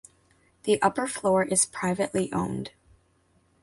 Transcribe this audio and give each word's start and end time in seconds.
The 0.63 0.81
upper 0.81 1.05
floor 1.05 1.43
is 1.43 1.67
privately 1.67 2.33
owned. 2.33 2.71